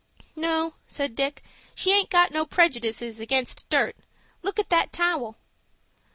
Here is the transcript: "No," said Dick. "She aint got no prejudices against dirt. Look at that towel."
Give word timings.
"No," 0.35 0.73
said 0.87 1.13
Dick. 1.15 1.43
"She 1.75 1.91
aint 1.91 2.09
got 2.09 2.31
no 2.31 2.43
prejudices 2.43 3.19
against 3.19 3.69
dirt. 3.69 3.95
Look 4.41 4.57
at 4.57 4.71
that 4.71 4.91
towel." 4.91 5.37